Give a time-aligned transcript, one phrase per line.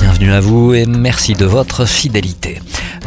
[0.00, 2.60] Bienvenue à vous et merci de votre fidélité.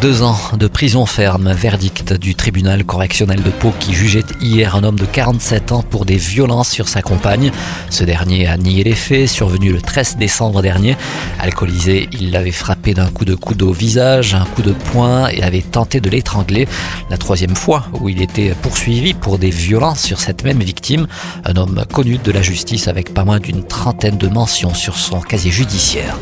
[0.00, 4.82] Deux ans de prison ferme, verdict du tribunal correctionnel de Pau qui jugeait hier un
[4.82, 7.52] homme de 47 ans pour des violences sur sa compagne.
[7.90, 10.96] Ce dernier a nié les faits, survenus le 13 décembre dernier.
[11.38, 15.42] Alcoolisé, il l'avait frappé d'un coup de coude au visage, un coup de poing et
[15.42, 16.66] avait tenté de l'étrangler.
[17.10, 21.06] La troisième fois où il était poursuivi pour des violences sur cette même victime,
[21.44, 25.20] un homme connu de la justice avec pas moins d'une trentaine de mentions sur son
[25.20, 26.16] casier judiciaire.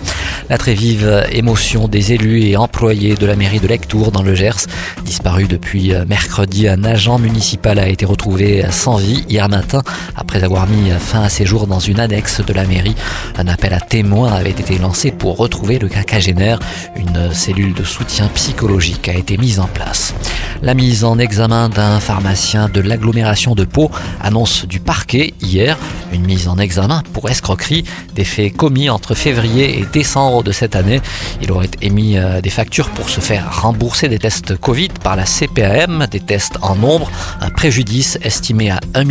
[0.50, 4.34] La très vive émotion des élus et employés de la mairie de Lectour dans le
[4.34, 4.66] Gers.
[5.04, 9.82] Disparu depuis mercredi, un agent municipal a été retrouvé sans vie hier matin
[10.16, 12.94] après avoir mis fin à ses jours dans une annexe de la mairie.
[13.36, 16.58] Un appel à témoins avait été lancé pour retrouver le quinquagénaire.
[16.96, 20.14] Une cellule de soutien psychologique a été mise en place.
[20.62, 23.90] La mise en examen d'un pharmacien de l'agglomération de Pau
[24.22, 25.76] annonce du parquet hier
[26.12, 30.76] une mise en examen pour escroquerie des faits commis entre février et décembre de cette
[30.76, 31.00] année.
[31.42, 35.24] Il aurait émis euh, des factures pour se faire rembourser des tests Covid par la
[35.24, 39.04] CPAM, des tests en nombre, un préjudice estimé à 1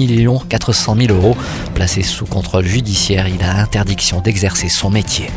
[0.50, 1.38] 400 000 euros.
[1.74, 5.28] Placé sous contrôle judiciaire, il a interdiction d'exercer son métier.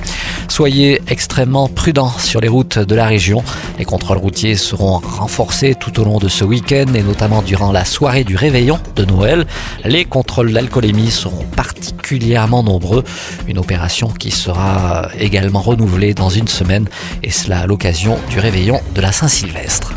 [0.51, 3.45] Soyez extrêmement prudents sur les routes de la région.
[3.79, 7.84] Les contrôles routiers seront renforcés tout au long de ce week-end et notamment durant la
[7.84, 9.47] soirée du réveillon de Noël.
[9.84, 13.05] Les contrôles d'alcoolémie seront particulièrement nombreux.
[13.47, 16.89] Une opération qui sera également renouvelée dans une semaine
[17.23, 19.95] et cela à l'occasion du réveillon de la Saint-Sylvestre.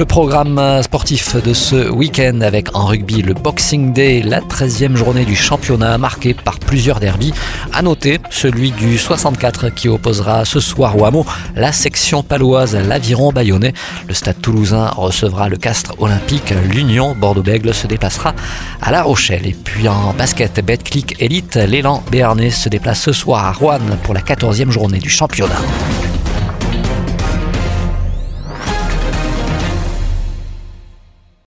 [0.00, 5.26] Le programme sportif de ce week-end avec en rugby le Boxing Day, la 13e journée
[5.26, 7.34] du championnat marquée par plusieurs derbies.
[7.74, 13.30] À noter celui du 64 qui opposera ce soir au hameau la section paloise l'Aviron
[13.30, 13.74] Bayonnais.
[14.08, 16.54] Le stade toulousain recevra le Castre Olympique.
[16.70, 18.34] L'Union Bordeaux-Bègle se déplacera
[18.80, 19.46] à La Rochelle.
[19.46, 24.14] Et puis en basket Betclic Elite, l'élan béarnais se déplace ce soir à Rouen pour
[24.14, 25.60] la 14e journée du championnat.